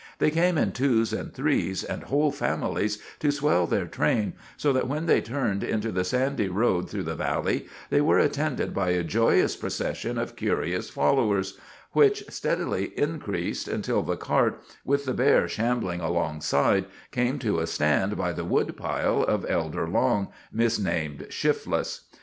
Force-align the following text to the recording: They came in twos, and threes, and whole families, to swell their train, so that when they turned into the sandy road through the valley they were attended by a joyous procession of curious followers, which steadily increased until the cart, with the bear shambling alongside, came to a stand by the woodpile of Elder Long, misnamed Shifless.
They 0.17 0.31
came 0.31 0.57
in 0.57 0.71
twos, 0.71 1.13
and 1.13 1.31
threes, 1.31 1.83
and 1.83 2.01
whole 2.05 2.31
families, 2.31 2.97
to 3.19 3.31
swell 3.31 3.67
their 3.67 3.85
train, 3.85 4.33
so 4.57 4.73
that 4.73 4.87
when 4.87 5.05
they 5.05 5.21
turned 5.21 5.63
into 5.63 5.91
the 5.91 6.03
sandy 6.03 6.47
road 6.47 6.89
through 6.89 7.03
the 7.03 7.13
valley 7.13 7.67
they 7.91 8.01
were 8.01 8.17
attended 8.17 8.73
by 8.73 8.89
a 8.89 9.03
joyous 9.03 9.55
procession 9.55 10.17
of 10.17 10.35
curious 10.35 10.89
followers, 10.89 11.59
which 11.91 12.23
steadily 12.31 12.93
increased 12.97 13.67
until 13.67 14.01
the 14.01 14.17
cart, 14.17 14.59
with 14.83 15.05
the 15.05 15.13
bear 15.13 15.47
shambling 15.47 16.01
alongside, 16.01 16.85
came 17.11 17.37
to 17.37 17.59
a 17.59 17.67
stand 17.67 18.17
by 18.17 18.33
the 18.33 18.43
woodpile 18.43 19.21
of 19.21 19.45
Elder 19.47 19.87
Long, 19.87 20.29
misnamed 20.51 21.27
Shifless. 21.29 22.07